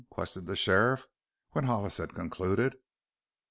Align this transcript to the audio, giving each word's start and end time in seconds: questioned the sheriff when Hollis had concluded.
questioned 0.09 0.47
the 0.47 0.55
sheriff 0.55 1.05
when 1.51 1.65
Hollis 1.65 1.97
had 1.97 2.15
concluded. 2.15 2.75